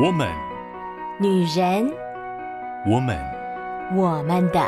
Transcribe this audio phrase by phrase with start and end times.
[0.00, 0.32] 我们，
[1.18, 1.92] 女人，
[2.86, 3.18] 我们，
[3.96, 4.60] 我们的。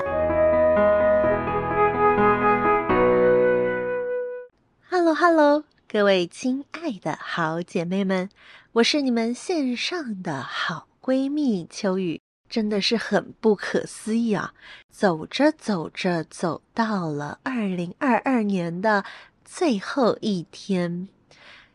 [4.91, 8.29] Hello，Hello，各位亲爱的好姐妹们，
[8.73, 14.53] 我是你们线上的好闺蜜秋雨，真的是很不可思议啊！
[14.91, 19.05] 走着走着，走到了二零二二年的
[19.45, 21.07] 最后一天。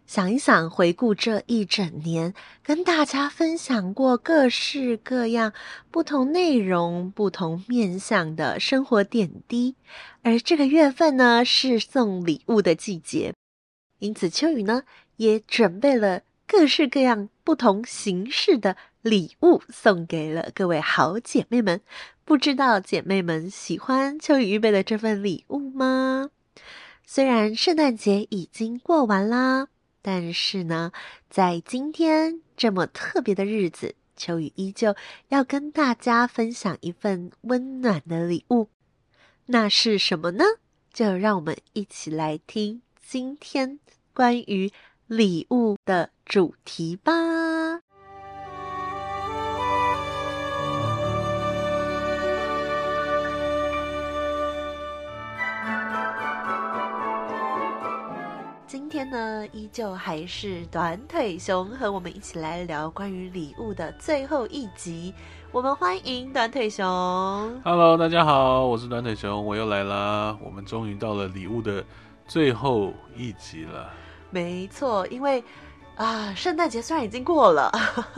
[0.07, 2.33] 想一想，回顾这一整年，
[2.63, 5.51] 跟大家分享过各式各样、
[5.89, 9.75] 不同内容、不同面向的生活点滴。
[10.21, 13.33] 而这个月份呢，是送礼物的季节，
[13.97, 14.83] 因此秋雨呢
[15.17, 21.81] 也准备了各式各样、不同形式的礼物送给了各位好姐妹们。
[22.23, 26.29] 不知道姐妹们喜欢秋雨预备的这份礼物吗？
[27.05, 29.67] 虽然圣诞节已经过完啦。
[30.07, 30.91] 但是呢，
[31.31, 34.95] 在今天这么特别的日子，秋雨依旧
[35.29, 38.69] 要跟大家分享一份温暖的礼物。
[39.47, 40.43] 那是什么呢？
[40.93, 43.79] 就让我们一起来听今天
[44.13, 44.71] 关于
[45.07, 47.81] 礼物的主题吧。
[58.95, 65.13] 天呢，依旧还是短腿熊和我们一起来聊关于礼物的最后一集。
[65.51, 66.85] 我们欢迎短腿熊。
[67.65, 70.37] Hello，大家好，我是短腿熊，我又来啦。
[70.41, 71.83] 我们终于到了礼物的
[72.25, 73.89] 最后一集了。
[74.29, 75.43] 没错，因为
[75.97, 77.69] 啊，圣诞节虽然已经过了，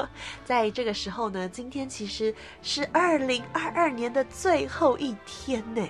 [0.45, 2.31] 在这个时候呢，今天其实
[2.61, 5.83] 是二零二二年的最后一天呢。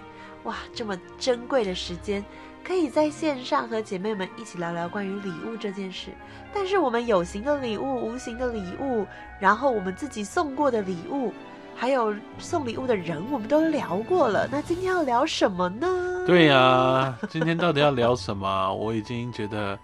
[0.46, 2.24] 哇，这么珍贵的时间。
[2.64, 6.12] 可以在线上和姐妹们一起聊聊关于礼物这件事，
[6.54, 9.08] 但是我们有形的礼物、无形的礼物，
[9.40, 11.34] 然后我们自己送过的礼物，
[11.76, 14.48] 还有送礼物的人，我们都聊过了。
[14.52, 15.88] 那今天要聊什么呢？
[16.28, 18.72] 对呀、啊，今天到底要聊什么？
[18.76, 19.80] 我已经觉得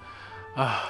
[0.55, 0.81] 啊，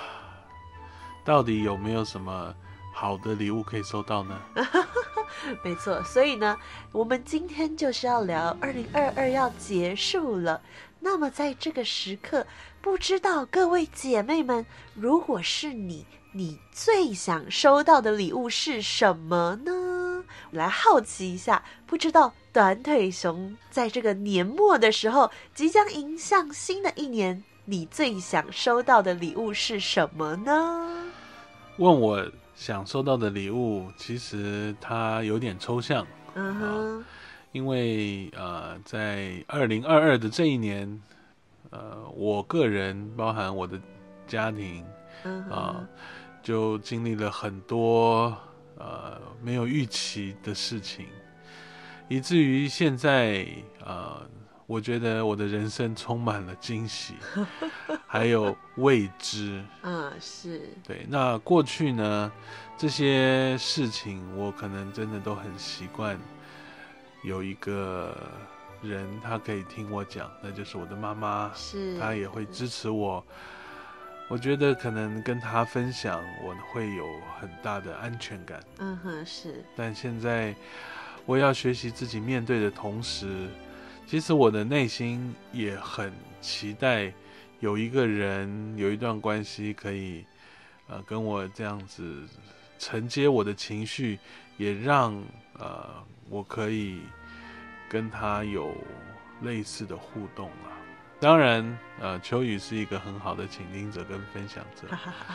[1.23, 2.51] 到底有没有什么
[2.91, 4.35] 好的礼物可以收到呢？
[5.63, 6.57] 没错，所以呢，
[6.91, 10.59] 我们今天就是要聊二零二二要结束了。
[11.05, 12.47] 那么在这个时刻，
[12.81, 14.65] 不知道各位姐妹们，
[14.95, 20.23] 如果是你，你最想收到的礼物是什么呢？
[20.51, 31.11] 来好奇一下，不知道短腿熊在这个年末的时候，即将迎向新的一年，你最想收到的礼物是什么呢？
[31.79, 32.25] 问我
[32.55, 36.07] 想收到的礼物，其实它有点抽象。
[36.35, 36.99] 嗯哼。
[37.01, 37.05] 啊
[37.53, 41.01] 因为呃，在二零二二的这一年，
[41.69, 43.79] 呃，我个人包含我的
[44.27, 44.83] 家庭，
[45.23, 45.87] 啊、uh
[46.41, 48.35] 就经历了很多
[48.77, 51.05] 呃没有预期的事情，
[52.09, 53.47] 以至于现在
[53.85, 54.27] 呃，
[54.65, 57.13] 我觉得我的人生充满了惊喜，
[58.07, 59.63] 还有未知。
[59.83, 60.69] 嗯、uh,，是。
[60.83, 62.31] 对，那过去呢，
[62.75, 66.17] 这些事情我可能真的都很习惯。
[67.23, 68.15] 有一个
[68.81, 71.51] 人，他可以听我讲，那就是我的妈妈。
[71.55, 73.25] 是，他也会支持我。
[74.29, 77.05] 我觉得可能跟他分享，我会有
[77.39, 78.63] 很大的安全感。
[78.79, 79.63] 嗯哼，是。
[79.75, 80.55] 但现在
[81.25, 83.47] 我要学习自己面对的同时，
[84.07, 87.13] 其实我的内心也很期待
[87.59, 90.25] 有一个人，有一段关系可以，
[90.87, 92.23] 呃，跟我这样子
[92.79, 94.19] 承接我的情绪，
[94.57, 95.21] 也让
[95.59, 96.03] 呃。
[96.29, 97.01] 我可以
[97.89, 98.73] 跟他有
[99.41, 100.71] 类似的互动啊，
[101.19, 104.87] 当然，呃，秋雨是一个很好的倾听者跟分享者，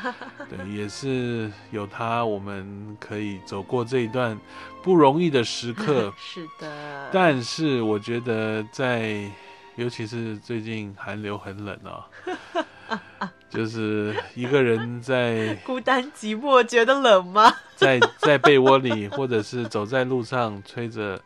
[0.49, 4.37] 对，也是有他，我们可以走过这一段
[4.83, 6.13] 不容易的时刻。
[6.19, 9.31] 是的，但是我觉得在，
[9.77, 12.09] 尤其是最近寒流很冷啊，
[13.51, 17.53] 就是一个人在 孤单寂寞，觉得冷吗？
[17.77, 21.21] 在在被窝里，或者是走在路上，吹着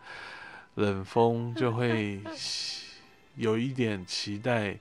[0.75, 2.21] 冷风，就会
[3.37, 4.79] 有一点期待。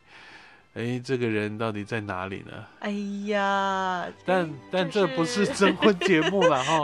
[0.73, 2.53] 哎，这个人到底在哪里呢？
[2.79, 2.91] 哎
[3.27, 6.81] 呀，但但这不是征婚节目了哈，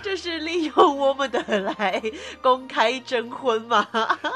[0.00, 2.02] 这是利用我们的来
[2.40, 3.86] 公开征婚嘛？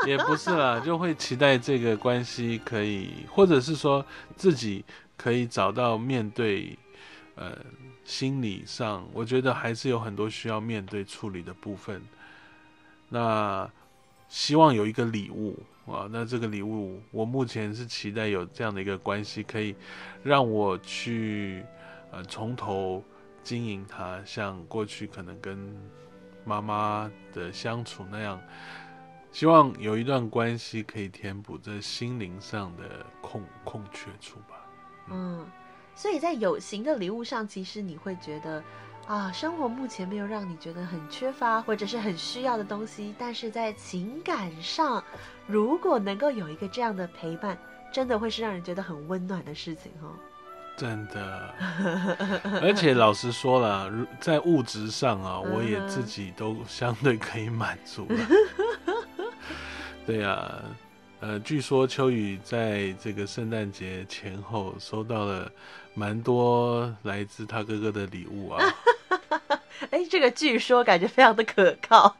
[0.06, 4.05] 也不是啦，就会期待这个关系可以，或者是说
[4.37, 4.85] 自己
[5.17, 6.79] 可以找到面对，
[7.35, 7.56] 呃。
[8.05, 12.03] 心理上，我觉得还是有很多需要面对处理的部分。
[13.09, 13.70] 那
[14.29, 15.56] 希望有一个礼物
[15.87, 19.76] 啊，那这个礼物，我目前是期待有这样的一个关系，可以
[20.25, 21.64] 让我去
[22.11, 23.05] 呃从头
[23.44, 25.56] 经营它，像过去可能跟
[26.44, 28.43] 妈妈的相处那样，
[29.31, 34.62] 希望有一段关系可以填补这心灵上的空空缺处吧。
[35.08, 35.46] 嗯，嗯，
[35.94, 38.62] 所以在有形的礼物上，其实你会觉得
[39.06, 45.02] 啊，生活目前没有让你觉得很缺乏或者是很需要的东西，但是在情感上，
[45.46, 47.58] 如果能够有一个这样的陪伴，
[47.93, 50.14] 真的会是让人觉得很温暖的事情哦。
[50.75, 51.54] 真的，
[52.62, 58.16] 而且老实说了，在物质上啊，我也自己都相对可以满足了。
[60.06, 60.62] 对呀、啊，
[61.23, 65.49] 呃，据说秋雨在这个圣诞节前后收到了
[65.95, 68.61] 蛮多来自他哥哥的礼物啊。
[69.91, 72.17] 哎，这个据说感觉非常的可靠，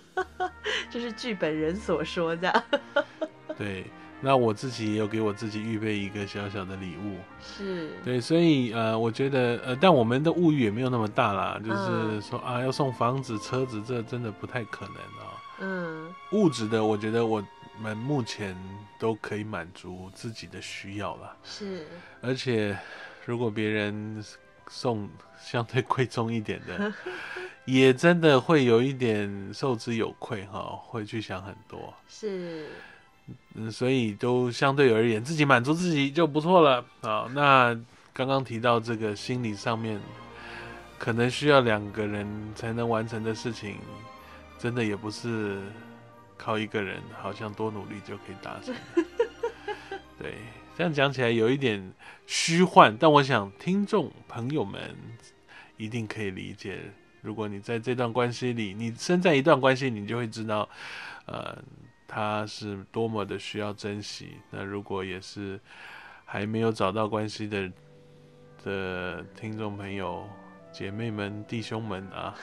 [0.92, 2.64] 这是剧本人所说的。
[3.56, 3.86] 对。
[4.22, 15.40] 那我自己也有给我自己预备一个小小的礼物，是对，所以呃，我觉得呃，但我们的物欲也没有那么大啦，就是说、嗯、啊，要送房子、车子，这真的不太可能啊。
[15.60, 17.42] 嗯，物质的，我觉得我
[17.80, 18.56] 们目前
[18.98, 21.36] 都可以满足自己的需要了。
[21.42, 21.86] 是，
[22.20, 22.78] 而且
[23.24, 24.22] 如果别人
[24.68, 25.08] 送
[25.40, 26.92] 相对贵重一点的，
[27.64, 31.92] 也真的会有一点受之有愧哈，会去想很多。
[32.08, 32.66] 是。
[33.54, 37.30] 嗯，所以都相对而言，自己满足自己就不错了啊。
[37.32, 37.78] 那
[38.12, 40.00] 刚刚提到这个心理上面，
[40.98, 42.26] 可能需要两个人
[42.56, 43.76] 才能完成的事情，
[44.58, 45.62] 真的也不是
[46.40, 48.74] 靠一个人，好像多努力就可以达成。
[50.18, 50.34] 对，
[50.74, 51.92] 这样讲起来有一点
[52.26, 54.96] 虚幻，但我想听众朋友们
[55.76, 56.80] 一定可以理解。
[57.20, 60.66] 如果你在这段关系里，你身在一段关系，你就会知道，
[61.26, 61.62] 呃。
[62.12, 64.30] 他是多么的需要珍惜。
[64.50, 65.60] 那如果也是
[66.24, 67.70] 还没有找到关系的
[68.64, 70.28] 的听众朋友、
[70.72, 72.34] 姐妹们、弟兄们啊，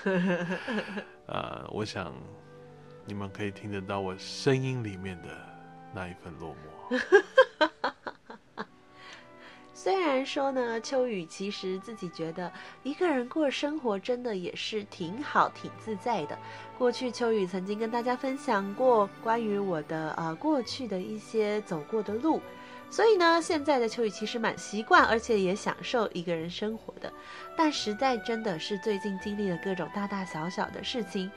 [1.27, 2.13] 啊， 我想
[3.07, 5.29] 你们可以听得到我声音里面的
[5.93, 6.53] 那一份落
[6.89, 6.99] 寞。
[9.73, 12.51] 虽然说呢，秋雨其实自己觉得
[12.83, 16.37] 一个人过生活真的也是挺好、挺自在的。
[16.77, 22.41] 过去秋雨曾经跟大家分享过关于我的呃过去的一些走过的路，
[22.89, 27.13] 所以呢，现在的秋雨其实蛮习惯，而且也享受一个人生活的。
[27.55, 31.31] 但实在真的是最近经历了各种大大小小的事情，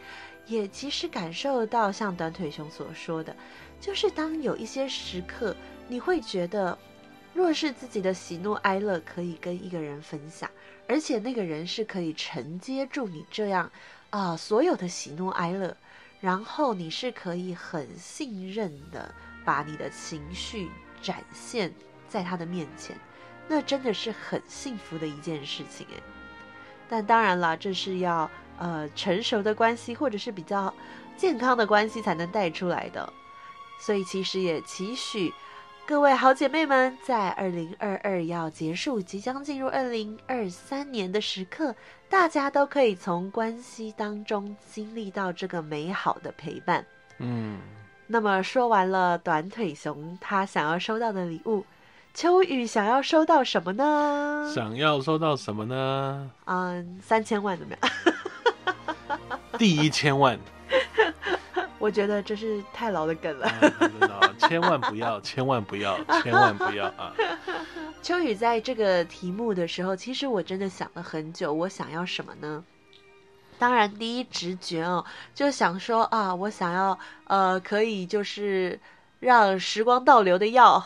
[0.46, 3.34] 也其实感受到像短腿熊所说的，
[3.80, 5.56] 就是当有一些时刻，
[5.88, 6.78] 你会觉得。
[7.32, 10.50] 若是自己的喜怒哀乐可以跟一个人分享，
[10.88, 13.70] 而且那个人是可以承接住你这样
[14.10, 15.76] 啊、所有的喜怒哀乐，
[16.20, 19.14] 然后你是可以很信任的
[19.44, 20.68] 把你的情绪
[21.00, 21.72] 展现
[22.08, 22.96] 在他的面前，
[23.46, 26.02] 那真的是很幸福的一件事情诶。
[26.88, 28.28] 但当然了，这是要
[28.60, 30.72] 呃成熟的关系或者是比较
[31.16, 33.12] 健康的关系才能带出来的，
[33.80, 35.34] 所以其实也期许。
[35.86, 41.74] 各位好姐妹们，在二零二二要结束，即将进入二零二三年的时刻，
[42.08, 46.86] 大家都可以从关系当中经历到这个美好的陪伴。
[47.18, 47.58] 嗯，
[48.06, 51.66] 那么说完了短腿熊他想要收到的礼物，
[52.14, 54.48] 秋雨想要收到什么呢？
[54.54, 56.30] 想要收到什么呢？
[56.44, 57.80] 嗯，三千万怎么样？
[59.60, 60.40] 第一千万。
[61.78, 67.12] 我觉得这是太老的梗了，啊， 千万不要，千万不要，千万不要啊！
[68.00, 72.64] 秋雨在这个题目的时候，其实我真的想了很久，我想要什么呢？
[73.58, 78.80] 当然，第一直觉哦，就想说啊，我想要呃，可以就是。
[79.20, 80.82] 让时光倒流的药，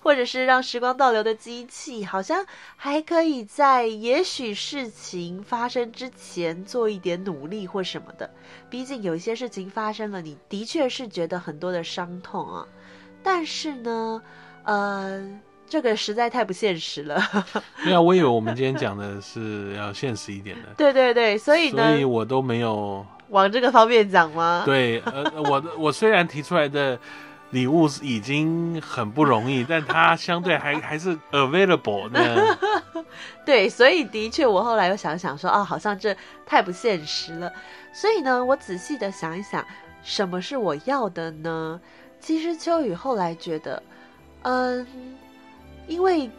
[0.00, 2.44] 或者是让时光倒流的机器，好像
[2.76, 8.28] 还可以在也许事情发生之前做一点努力或什么的。
[8.68, 12.66] 毕竟有一些事情发生了，你的确是觉得很多的伤痛啊。
[13.22, 14.22] 但是呢，
[14.64, 15.26] 呃，
[15.66, 17.18] 这个实在太不现实了。
[17.82, 20.68] 对啊，我以为我们今天讲的是要现实一点的。
[20.76, 24.62] 对对对，所以呢，所以我都没有往这个方面讲吗？
[24.66, 27.00] 对，呃，我我虽然提出来的。
[27.50, 32.58] 礼物已经很不容易， 但它相对还还是 available 呢。
[33.44, 36.16] 对，所以的确，我后来又想想说，啊，好像这
[36.46, 37.52] 太不现实了。
[37.92, 39.64] 所以呢，我仔细的想一想，
[40.02, 41.80] 什么是我要的呢？
[42.20, 43.82] 其实秋雨后来觉得，
[44.42, 44.86] 嗯，
[45.88, 46.30] 因为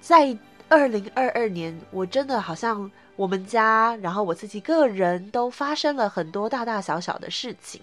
[0.00, 0.36] 在
[0.68, 7.80] 二零二二年，我真的好像我们家，然后我自己个人都发生了很多大大小小的事情。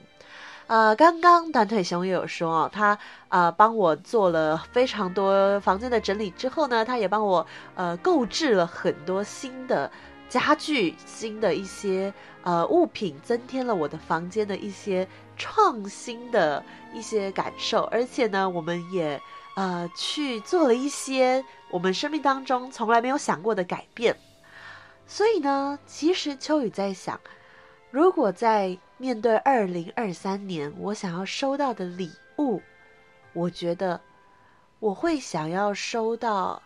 [0.69, 2.95] 呃，刚刚短腿熊也有说哦，他
[3.29, 9.91] 呃帮我做了非常多房间的整理之后呢，他也帮我呃购置了很多新的
[10.29, 17.85] 家具、新的一些呃物品，增添了我的房间的一些创新的一些感受。
[17.85, 19.19] 而且呢，我们也
[19.55, 24.15] 呃去做了一些我们生命当中从来没有想过的改变。
[25.07, 27.19] 所以呢，其实秋雨在想，
[27.91, 32.61] 如果在面对二零二三年，我想要收到的礼物，
[33.33, 33.99] 我觉得
[34.79, 36.61] 我会想要收到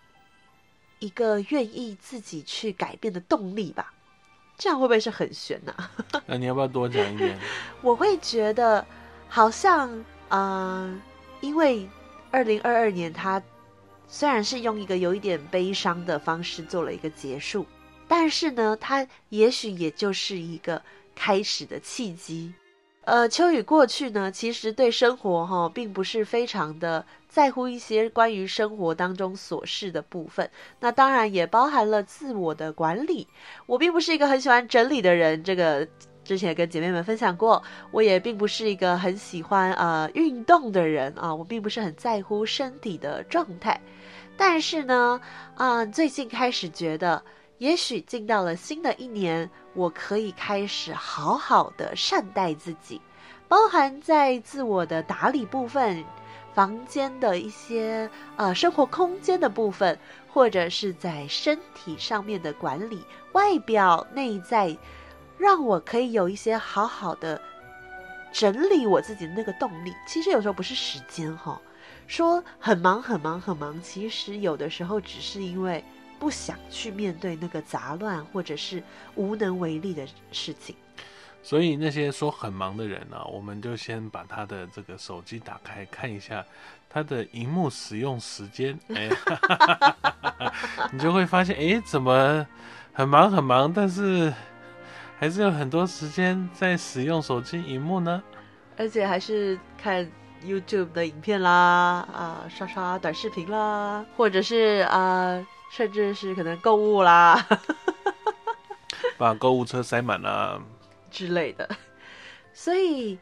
[1.00, 3.94] 一个愿意自己去改变的动力吧。
[4.58, 5.74] 这样会不会是很玄呢？
[6.26, 7.40] 那 你要不要多讲一点？
[7.82, 8.86] 我会觉得
[9.30, 9.90] 好像，
[10.28, 11.02] 嗯、呃，
[11.40, 11.90] 因为
[12.32, 13.42] 二零二二年它
[14.10, 17.66] 虽然是用一个有一点悲伤的方式做了一个结束，
[18.10, 20.82] 但是呢，它也许也就是一个。
[21.16, 22.54] 开始的契机，
[23.06, 30.50] 呃，秋雨过去呢，其实对生活哈、并不是非常的在乎一些关于生活当中琐事的部分。
[30.80, 33.28] 那当然也包含了自我的管理。
[33.66, 35.88] 我并不是一个很喜欢整理的人，这个
[36.24, 37.62] 之前也跟姐妹们分享过。
[37.92, 43.80] 我也并不是一个很喜欢呃运动的人啊，我并不是很在乎身体的状态。
[44.38, 45.20] 但是呢，
[45.56, 47.24] 啊、最近开始觉得。
[47.60, 53.00] 也许进到了新的一年，我可以开始好好的善待自己，
[53.48, 56.04] 包含在自我的打理部分、
[56.54, 64.76] 房间的一些呃生活空间的部分，或者是在身体上面的管理，外表内在，
[65.38, 67.40] 让我可以有一些好好的
[68.34, 69.94] 整理我自己的那个动力。
[70.06, 71.62] 其实有时候不是时间哈，
[72.08, 75.82] 说很忙很忙很忙，其实有的时候只是因为。
[76.24, 78.82] 不想去面对那个杂乱，或者是
[79.16, 80.74] 无能为力的事情。
[81.42, 86.42] 所以那些说很忙的人呢、啊，我们就先把他的这个手机打开看一下
[86.90, 89.10] 他的荧幕使用时间， 哎，
[90.94, 92.48] 你就会发现，哎，怎么
[92.94, 94.34] 很忙很忙，但是
[95.20, 98.24] 还是有很多时间在使用手机荧幕呢？
[98.78, 100.10] 而且还是看
[100.42, 101.52] YouTube 的影片啦，
[102.14, 105.02] 啊、呃，刷刷短视频啦，或者是啊。
[105.26, 107.48] 呃甚至是可能购物啦，
[109.18, 110.62] 把购物车塞满了
[111.10, 111.68] 之类的。
[112.54, 113.18] 所以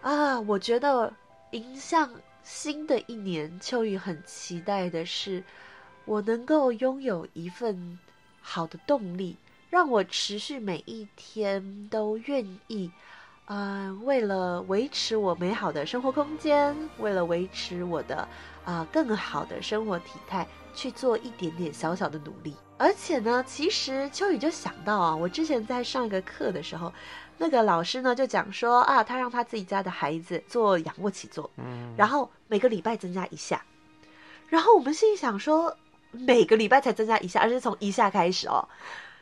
[0.00, 1.12] 啊，我觉得
[1.50, 2.08] 迎向
[2.44, 5.42] 新的一年，秋雨很期待的是，
[6.04, 7.98] 我能够拥有一份
[8.40, 9.36] 好的动力，
[9.68, 12.88] 让我持续每一天都愿意，
[13.46, 18.28] 啊，为了维持我美好的生活空间，为了维持我的
[18.64, 20.46] 啊更好的生活体态。
[20.78, 26.92] 去做一点点小小的努力，而且呢，其实秋雨就想到啊，我之前在上一个课的时候，
[27.36, 33.60] 那个老师呢就讲说啊，他让他自己家的孩子做仰卧起坐，嗯，然后每个礼拜增加一下，
[34.46, 35.76] 然后我们心里想说，
[36.12, 38.68] 每个礼拜才增加一下，而且从一下开始哦，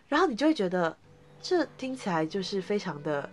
[0.08, 0.94] 然后你就会觉得
[1.40, 3.26] 这听起来就是非常的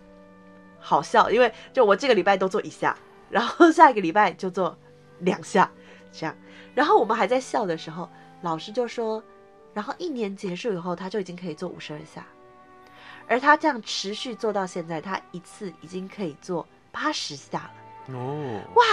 [0.80, 2.96] 好笑，因为就我这个礼拜都做一下，
[3.28, 4.74] 然后下一个礼拜就做
[5.18, 5.70] 两下，
[6.16, 6.34] 这样。
[6.74, 8.08] 然后我们还在笑的时候，
[8.42, 9.22] 老师就说，
[9.72, 12.24] 然后一年结束以后，他就已经可以做五十二下，
[13.26, 18.14] 而他这样持续做到现在，他一次已经可以做八十下了。
[18.14, 18.84] 哦，哇！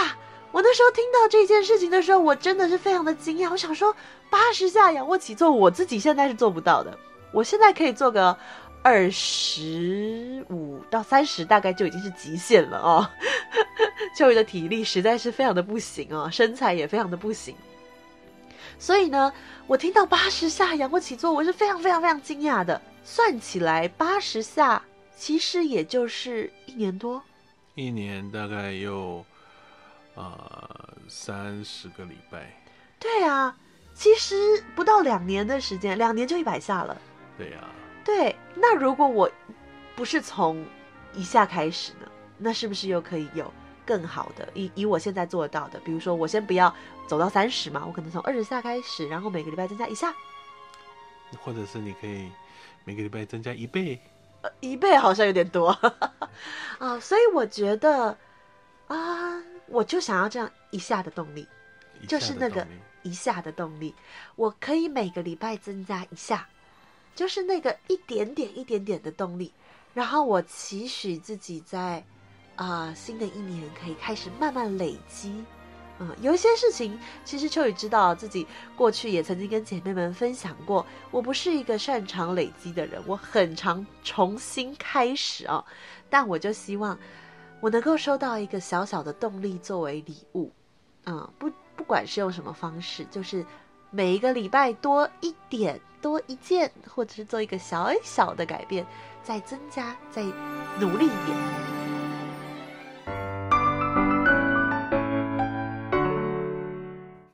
[0.50, 3.50] 我那时候听到这件事情的时候，我真的是非常的惊讶。
[3.50, 3.94] 我想说，
[4.28, 6.98] 八十下仰卧起坐，我自己现在是做不到的。
[7.32, 8.36] 我现在可以做个
[8.82, 13.08] 二十五到三十，大概就已经是极限了哦。
[14.16, 17.54] 秋雨的体力实在是非常的不行哦，身材也非常的不行。
[18.78, 19.32] 所以呢，
[19.68, 22.80] 我听到八十下仰卧起坐，我是非常非常非常惊讶的。
[23.04, 24.82] 算起来，八十下
[25.16, 27.22] 其实也就是一年多，
[27.76, 29.24] 一年大概有
[30.14, 32.52] 呃三十个礼拜。
[32.98, 33.56] 对啊，
[33.94, 37.00] 其实不到两年的时间，两年就一百下了。
[37.38, 37.70] 对呀、啊，
[38.04, 38.34] 对。
[38.54, 39.30] 那如果我
[39.96, 40.64] 不是从
[41.14, 42.08] 一下开始呢？
[42.38, 43.52] 那是不是又可以有？
[43.84, 46.72] 更好的，以以我现在做到的，比如说我先不要
[47.08, 50.14] 走到三十嘛，我可能从二十下开始，然后每个礼拜增加一下，
[51.40, 52.30] 或者是你可以
[52.84, 54.00] 每个礼拜增加一倍，
[54.42, 55.76] 呃，一倍好像有点多
[56.78, 58.16] 啊，所以我觉得
[58.86, 61.46] 啊，我就想要这样一下的动力，
[62.06, 62.64] 就是那个
[63.02, 63.92] 一下的动力，
[64.36, 66.48] 我可以每个礼拜增加一下，
[67.14, 69.52] 就是那个一点点一点点的动力，
[69.94, 72.04] 然后我期许自己在。
[72.54, 75.42] 啊、新的一年可以开始慢慢累积，
[75.98, 85.64] 嗯，有一些事情，其实秋雨知道自己过去也曾经跟姐妹们分享过，我不是一个擅长累积的人，我很常重新开始啊，
[86.10, 86.96] 但我就希望
[87.60, 90.52] 我能够收到一个小小的动力作为礼物，
[91.06, 93.44] 嗯，不不管是用什么方式，就是
[93.90, 98.84] 每一个礼拜多一点、多一件，或者是做一个小小的改变，
[99.22, 100.20] 再增加、再
[100.80, 101.38] 努力一点。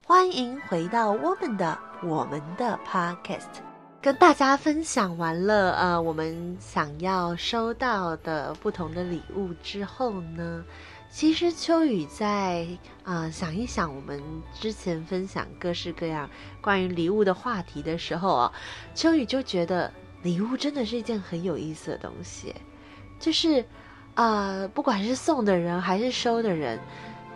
[0.07, 3.63] 欢迎回到我们的我们的 Podcast。
[4.01, 10.65] 跟大家分享完了，呃，我们想要收到的不同的礼物之后呢，
[11.11, 12.67] 其实秋雨在
[13.03, 14.23] 啊、想一想我们
[14.55, 16.29] 之前分享各式各样
[16.61, 18.53] 关于礼物的话题的时候啊，
[18.95, 22.55] 秋雨就觉得礼物真的是一件很有意思的东西，
[23.19, 23.65] 就是
[24.15, 26.79] 啊、不管是送的人还是收的人，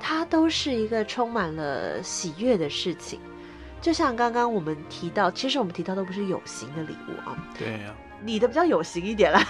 [0.01, 3.21] 它都是一个充满了喜悦的事情。
[3.81, 7.37] 就像刚刚我们提到，其实我们提到都不是有形的礼物啊。
[7.59, 9.41] 对呀、啊，你的比较有形一点啦，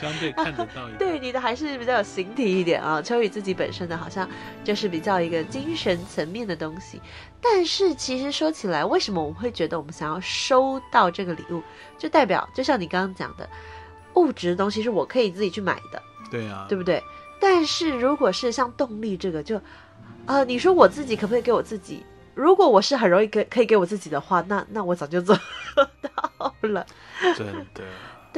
[0.00, 0.98] 相对看得到一点。
[0.98, 3.02] 对，你的还是比较有形体一点啊。
[3.02, 4.28] 秋雨自己本身的好像
[4.62, 7.00] 就是比较一个精神层面的东西。
[7.40, 11.62] 但是其实说起来，为什么我们会觉得我们想要收到这个礼物，
[11.96, 13.48] 就代表就像你刚刚讲的，
[14.14, 16.02] 物质的东西是我可以自己去买的。
[16.30, 17.02] 对啊，对不对？
[17.40, 19.60] 但是如果是像动力这个，就
[20.26, 22.04] 呃，你说我自己可不可以给我自己？
[22.34, 25.36] 如果我是很容易给可以给我自己的话，那那我早就做
[26.00, 26.86] 到了。
[27.36, 27.84] 真的。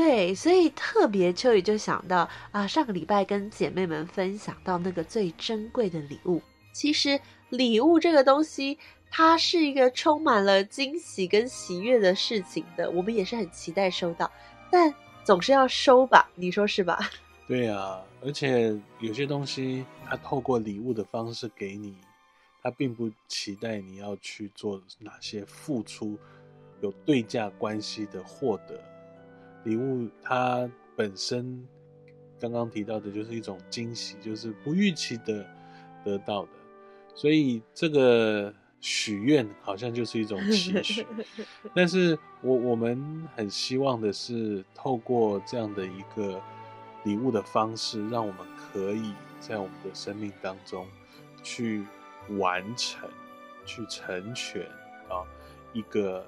[0.00, 6.40] 对，所以特别秋雨就想到啊，上个礼拜跟姐妹们分享到那个最珍贵的礼物。
[6.72, 8.78] 其实礼物这个东西，
[9.10, 12.90] 它是一个充满了惊喜跟喜悦的事情的。
[12.90, 14.32] 我们也是很期待收到，
[14.72, 14.90] 但
[15.22, 16.30] 总是要收吧？
[16.34, 16.98] 你说是吧？
[17.46, 21.94] 对啊，而且有些东西，它透过礼物的方式给你。
[22.62, 26.18] 他并不期待你要去做哪些付出，
[26.80, 28.82] 有对价关系的获得
[29.64, 30.08] 礼物。
[30.22, 31.66] 它本身
[32.38, 35.46] 刚刚提到的就是一种惊喜，就是不预期的
[36.04, 36.50] 得到的。
[37.14, 41.06] 所以这个许愿好像就是一种期许。
[41.74, 46.40] 但是我我们很希望的是，透过这样的一个
[47.04, 50.86] 礼物的方式，让我们可以在我们的生命当中
[51.42, 51.84] 去。
[52.38, 53.08] 完成，
[53.64, 54.62] 去成全
[55.08, 55.24] 啊，
[55.72, 56.24] 一个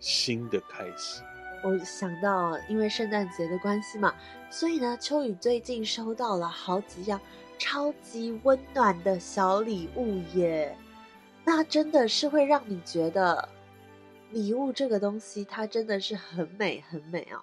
[0.00, 1.22] 新的开始。
[1.64, 4.14] 我想到，因为圣诞节的关系嘛，
[4.50, 7.18] 所以呢，秋雨最近收到了好几样
[7.58, 10.76] 超级温暖的小礼物耶。
[11.42, 13.48] 那真的是会让你觉得，
[14.30, 17.42] 礼物这个东西它真的是很美很美啊。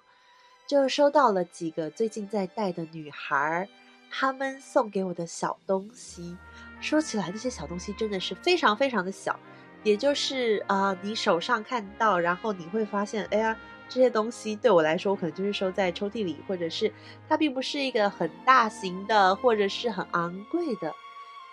[0.68, 3.68] 就收到了几个最近在带的女孩，
[4.08, 6.36] 她们送给我的小东西。
[6.80, 9.36] 说起来，那些小东西真的是非常非常的小，
[9.82, 13.56] 也就是啊、你手上看到，然后你会发现，哎呀，
[13.88, 16.92] 这些东西对我来说，我可能就是收在抽屉里，或者是
[17.28, 20.94] 它并不是一个很大型的，或者是很昂贵的。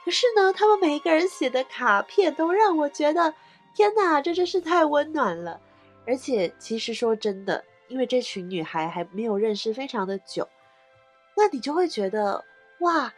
[0.05, 3.33] 可是呢，他们每一个人写的卡片都让我觉得，
[3.75, 5.59] 天哪，这真是太温暖了。
[6.07, 10.47] 而且，其实说真的，因为这群女孩还没有认识非常的久，
[11.35, 12.43] 那你就会觉得，
[12.79, 13.13] 哇。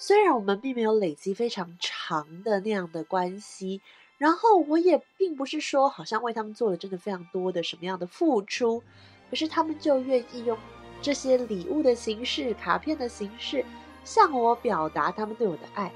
[0.00, 3.82] 虽然我们并没有累积非常长的那样的关系，
[4.18, 8.82] 然后我也并不是说好像为他们做了真的非常多的什么样的付出，
[9.30, 10.58] 可是他们就愿意用
[11.00, 13.64] 这些礼物的形式、卡片的形式
[14.04, 15.92] 向我表达他们对我的爱。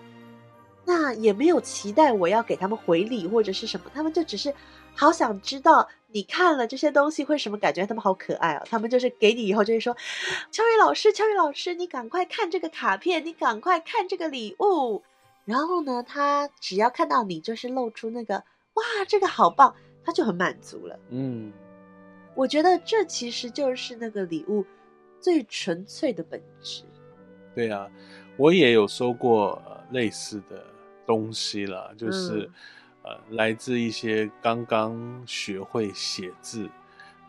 [0.85, 4.53] 那也没有期待我要给他们回礼或者是什么，他们就只是
[4.95, 8.67] 好想知道你看了这些东西会什么感觉，他们好可爱哦。
[8.69, 9.97] 他们就是给你以后就会说
[10.51, 15.03] ：“秋雨老师，秋雨老师，你赶快看这个卡片，你赶快看这个礼物。”
[15.45, 18.37] 然后呢，他只要看到你，就是露出那个
[18.75, 19.75] “哇，这个好棒”，
[20.05, 20.99] 他就很满足了。
[21.11, 21.53] 嗯，
[22.35, 24.65] 我觉得这其实就是那个礼物
[25.21, 26.85] 最纯粹的本质。
[27.55, 27.91] 对啊，
[28.37, 30.67] 我也有收过类似的。
[31.05, 32.49] 东西了，就是，
[33.03, 36.71] 呃，来自一些刚刚学会写字，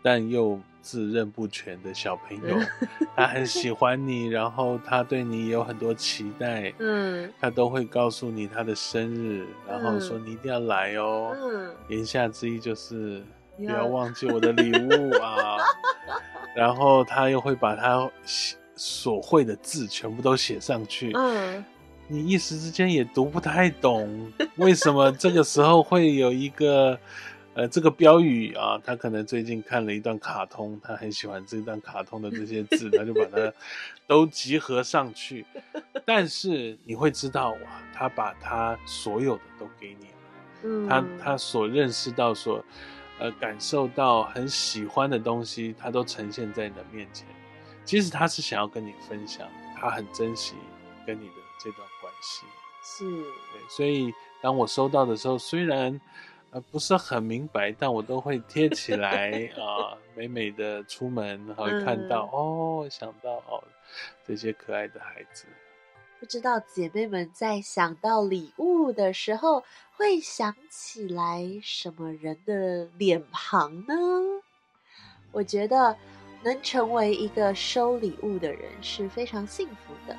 [0.04, 2.60] 但又自认不全的小朋友，
[3.16, 13.24] 他很喜欢你，然后他对你有很多期待，嗯，他都会告诉你他的生日，然后说你一定要来哦，嗯，言下之意就是
[13.58, 15.58] 不要忘记我的礼物啊，
[16.54, 18.12] 然后他又会把他
[18.76, 21.64] 所会的字全部都写上去，嗯。
[22.10, 27.00] 你一时之间也读不太懂，为什么这个时候会有一个，
[27.56, 28.80] 呃，这个标语啊？
[28.84, 33.54] 他可能最近看了一段卡通，他很喜欢这段卡通的这些字，他就把它
[34.08, 35.46] 都集合上去。
[36.06, 37.60] 但是你会知道，哇，
[37.94, 40.14] 他把他所有的都给你了，
[40.64, 42.64] 嗯，他他所认识到、所
[43.20, 47.28] 呃感受到很喜欢的东西，他都呈现在你的面前。
[47.86, 50.56] 其实他是想要跟你分享，他很珍惜。
[51.06, 52.46] 跟你的这段关系。
[52.82, 56.00] 是，对，所以当我收到的时候，虽然
[56.54, 63.64] 呃不是很明白，但我都会贴起来 啊、呃，美美的出门，然后会看到、嗯、哦，想到哦
[64.26, 65.46] 这些可爱的孩子。
[66.20, 69.64] 不知道姐妹们在想到礼物的时候，
[69.98, 73.96] 会想起来什么人的脸庞呢？
[75.32, 75.98] 我觉得
[76.44, 80.16] 能成为一个收礼物的人是非常幸福的。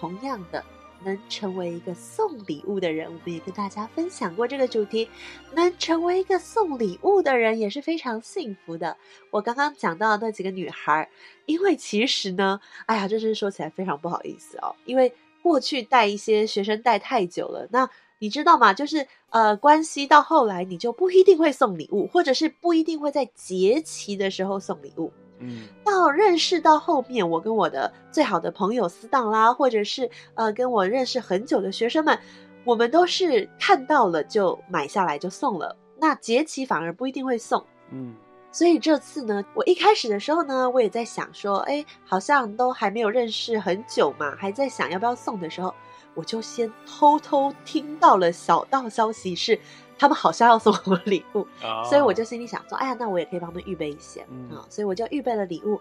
[0.00, 0.64] 同样的。
[1.04, 5.08] 能成为一个送礼物的人，我们也跟大家分享过这个主题。
[5.54, 8.96] 能成为一个送礼物的人也是非常幸福的。
[9.30, 11.08] 我刚刚讲到的那几个女孩，
[11.46, 17.88] 因为其实呢，哎呀，这是说起来非常不好意思哦，因为过去带一些学生带太久了，那
[18.18, 18.72] 你知道吗？
[18.72, 25.12] 就是呃，关系到后来，你就不一定会送礼物，或者是不一定会在节期的时候送礼物。
[25.38, 32.18] 嗯，到认识到后面，我跟我的最好的朋友死党啦，或者是呃跟我认识很久的学生们，
[32.64, 35.76] 我们都是看到了就买下来就送了。
[35.98, 37.64] 那节期反而不一定会送。
[37.90, 38.14] 嗯，
[38.52, 45.74] 所以这次呢，我一开始的时候呢，我也在想说，哎，好像都还没有认识很久嘛，还在想要不要送的时候，
[46.14, 49.58] 我就先偷偷听到了小道消息是。
[50.04, 51.82] 他们好像要送我礼物，oh.
[51.88, 54.26] 所以我就心里想说：“哎呀，那我也可以帮他们预备一些啊。
[54.28, 55.80] 嗯”所以我就预备了礼物，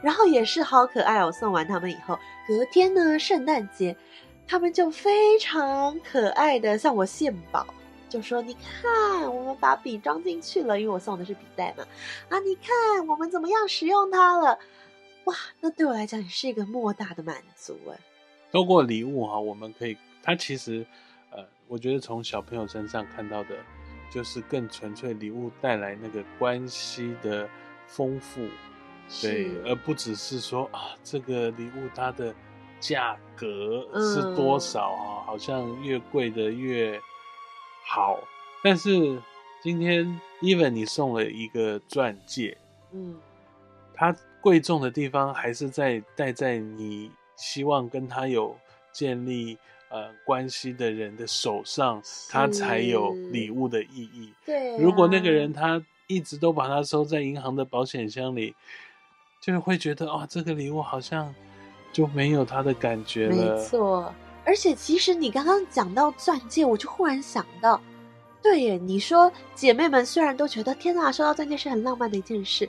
[0.00, 1.30] 然后也是好可爱哦。
[1.30, 3.94] 送完他们以后，隔天呢，圣诞节，
[4.46, 7.66] 他们就非常可爱的向我献宝，
[8.08, 11.84] 就说：“你看，我们把笔装进去了，因为我送的是笔袋嘛。
[12.30, 14.58] 啊，你看我们怎么样使用它了？
[15.24, 17.98] 哇，那对我来讲也是一个莫大的满足哎。
[18.50, 20.86] 透过礼物哈，我们可以，它其实。”
[21.66, 23.54] 我觉得从小朋友身上看到的，
[24.10, 27.46] 就是更纯粹礼物带来那个关系的
[27.86, 28.48] 丰富，
[29.20, 32.34] 对，而不只是说啊，这个礼物它的
[32.80, 36.98] 价格是多少啊，嗯、好像越贵的越
[37.84, 38.18] 好。
[38.64, 39.20] 但是
[39.62, 42.56] 今天，even 你送了一个钻戒，
[42.92, 43.14] 嗯，
[43.92, 48.56] 它贵重的地方还是在戴在你希望跟他有
[48.90, 49.58] 建立。
[49.90, 54.30] 呃，关系的人的手上，他才有礼物的意义。
[54.44, 58.54] 对、啊，如果那个人他一直都把它收在银行的保险箱里，
[59.40, 61.34] 就会觉得啊、哦，这个礼物好像
[61.90, 63.56] 就没有他的感觉了。
[63.56, 67.80] 没错，而且其实你刚刚讲到钻戒，我就忽然想到，
[68.42, 72.68] 对耶，你说姐妹们虽然都觉得天哪，收到钻戒是很浪漫的一件事，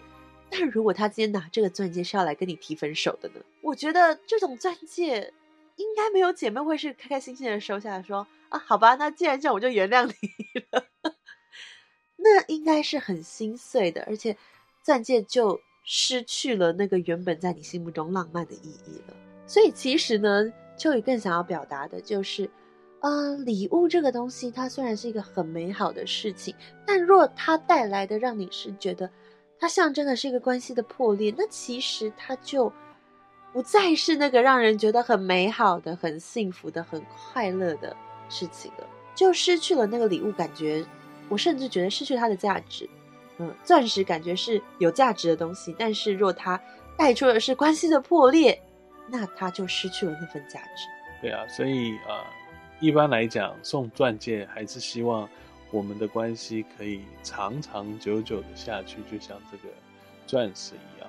[0.49, 3.41] 但如果他今天拿这个钻戒是要来跟你提分手的呢？
[3.59, 5.33] 我觉得这种钻戒。
[5.79, 10.13] 应该没有姐妹会是开开心心的收下来说啊，好吧，那既然这样，我就原谅你
[10.71, 10.85] 了。
[12.17, 14.35] 那应该是很心碎的，而且
[14.83, 19.15] 钻戒就失去了那个原本在你心目中浪漫的意义了。
[19.47, 22.43] 所以其实呢，秋雨更想要表达的就是，
[22.99, 26.53] 啊、呃，礼物这个东西，它虽然是一个很美好的事情，
[26.85, 29.09] 但若它带来的让你是觉得
[29.57, 32.69] 它象征的是一个关系的破裂，那其实它就。
[33.51, 37.95] 不再是那个让人觉得很美好的、很幸福的、很快乐的
[38.29, 40.85] 事情了，就失去了那个礼物感觉。
[41.27, 42.89] 我甚至觉得失去它的价值。
[43.37, 46.59] 嗯，钻石感觉是有价值的东西，但是若它
[46.97, 48.61] 带出的是关系的破裂，
[49.07, 50.85] 那它就失去了那份价值。
[51.21, 52.23] 对啊，所以呃，
[52.79, 55.27] 一般来讲，送钻戒还是希望
[55.71, 59.73] 我们的关系可以长长久久的下去，就像这个
[60.27, 61.08] 钻石一样。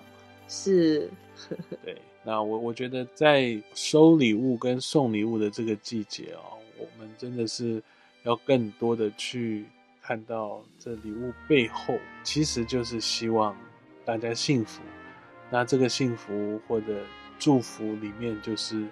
[0.50, 1.08] 是，
[1.82, 1.96] 对。
[2.22, 6.42] 那我我觉得在收礼物跟送礼物的这个季节啊，
[6.76, 7.82] 我们真的是
[8.24, 9.64] 要更多的去
[10.02, 13.56] 看到这礼物背后，其实就是希望
[14.04, 14.82] 大家幸福。
[15.50, 17.02] 那这个幸福或者
[17.38, 18.86] 祝福里面，就是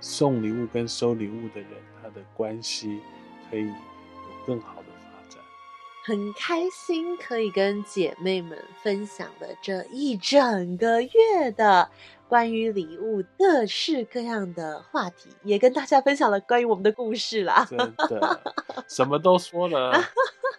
[0.00, 1.70] 送礼物跟收礼物的人，
[2.00, 3.00] 他的关系
[3.50, 3.74] 可以有
[4.46, 4.79] 更好。
[6.04, 11.90] 很开心可以跟姐妹们分享了这一整个月的。
[12.28, 17.66] 关于礼物各式各样的话题，也跟大家分享了关于我们的故事啦。
[17.68, 17.76] 真
[18.08, 18.40] 的，
[18.86, 19.92] 什么都说了，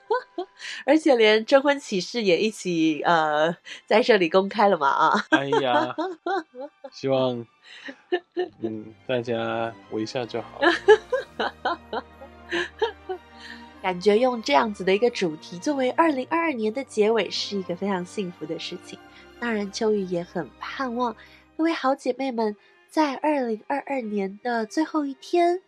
[0.86, 5.26] 而且连征婚启事也一起呃在这里公开了嘛啊！
[5.32, 5.96] 哎呀，
[6.92, 7.48] 希望
[8.62, 10.60] 嗯大家微笑就好。
[13.82, 19.00] 感觉用这样子的一个主题作为二零二二年的结尾，是一个非常幸福的事情。
[19.40, 21.16] 当然，秋雨也很盼望。
[21.58, 22.56] 各位好姐妹们，
[22.88, 25.62] 在二零二二年的最后一天，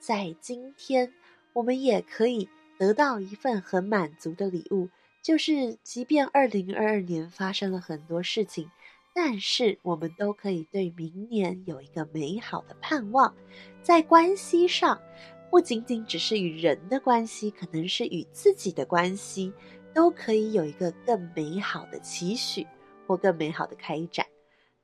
[0.00, 1.12] 在今天，
[1.52, 4.88] 我们也可以得到一份很满足的礼物，
[5.22, 8.68] 就是即便二零二二年发生了很多事情，
[9.14, 13.32] 但是我们都可以对明年有一个美好的盼望，
[13.80, 15.00] 在关系上，
[15.50, 19.52] 不仅仅只是与人的关系，可能是与自己的关系，
[19.92, 22.66] 都可以有一个更美好的期许
[23.06, 24.24] 或更美好的开展。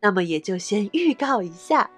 [0.01, 1.91] 那么也就先 预告一下，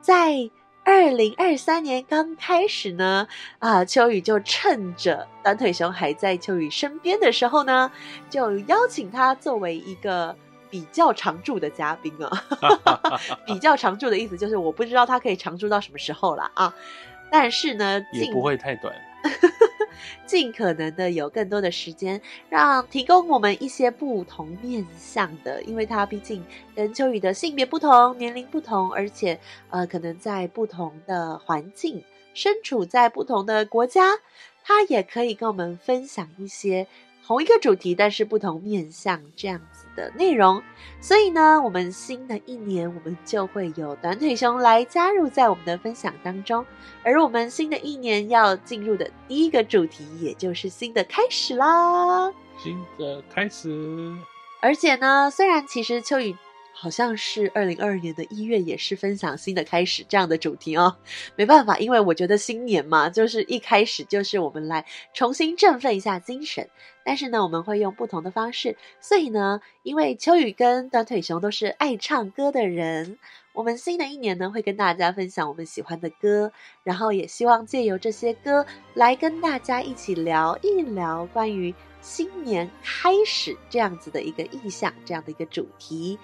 [0.00, 0.50] 在
[0.84, 3.26] 二零二三年刚开始呢，
[3.58, 7.90] 啊，秋雨就趁着短腿熊还在秋雨身边的时候呢，
[8.28, 10.36] 就邀请他作为一个。
[10.70, 12.44] 比较常驻的嘉宾啊，
[13.44, 16.72] 比较常驻的意思就是我不知道他可以常驻到什么时候了啊，
[17.30, 18.94] 但是呢，也不会太短，
[20.26, 29.38] 尽可能的有更多的时间，让提供我们一些不同面向的，因为他毕竟跟秋雨的性别不同，年龄不同，而且
[29.70, 32.02] 呃，可能在不同的环境，
[32.34, 34.18] 身处在不同的国家，
[34.64, 36.86] 他也可以跟我们分享一些。
[37.30, 40.60] 同一个主题，但是不同面向这样子的内容，
[41.00, 46.66] 所以呢，我们新的一年，我们就会有短腿熊来加入在我们的分享当中。
[47.04, 52.32] 而我们新的一年要进入的第一个主题，也就是新的开始啦。
[52.58, 54.12] 新的开始，
[54.60, 56.34] 而且呢，虽然其实秋雨。
[56.80, 60.96] 好像是二零二二年的一月，也是分享新的开始这样的主题哦。
[61.36, 66.70] 没办法，因为我觉得新年嘛，就是一开始就是我们来重新振奋一下精神。
[67.04, 68.78] 但是呢，我们会用不同的方式。
[68.98, 73.18] 所以呢，因为秋雨跟短腿熊都是爱唱歌的人，
[73.52, 76.50] 我们新的一年呢，会跟大家分享我们喜欢的歌，
[76.82, 78.64] 然后也希望借由这些歌
[78.94, 81.74] 来跟大家一起聊一聊关于。
[82.00, 86.18] 新年开始这样子的一个意象，这样的一个主题，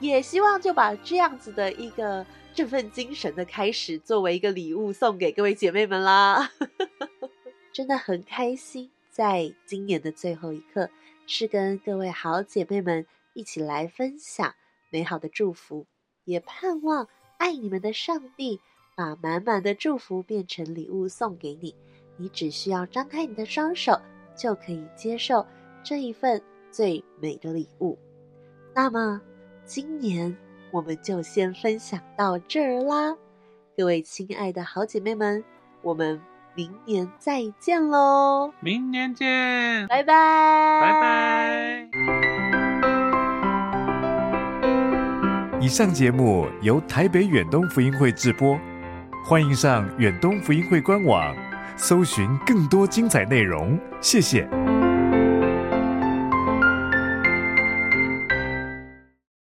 [0.00, 6.50] 也希望就把这样子的一个振奋精神的开始，作为一个礼物送给各位姐妹们啦。
[7.72, 10.90] 真的很开心，在今年的最后一刻，
[11.26, 14.54] 是跟各位好姐妹们一起来分享
[14.90, 15.86] 美好的祝福，
[16.24, 17.06] 也盼望
[17.38, 18.60] 爱你们的上帝
[18.96, 21.76] 把满满的祝福变成礼物送给你，
[22.16, 24.00] 你只需要张开你的双手。
[24.40, 25.46] 就可以接受
[25.82, 27.98] 这一份最美的礼物。
[28.74, 29.20] 那么，
[29.66, 30.34] 今年
[30.70, 33.14] 我们就先分享到这儿啦，
[33.76, 35.44] 各位亲爱的好姐妹们，
[35.82, 36.18] 我们
[36.54, 38.50] 明年再见喽！
[38.60, 40.14] 明年见，拜拜，
[40.80, 41.90] 拜拜。
[45.60, 48.58] 以上节目由台北远东福音会制播，
[49.26, 51.36] 欢迎上远东福音会官网。
[51.82, 54.48] 搜寻更多精彩内容，谢谢。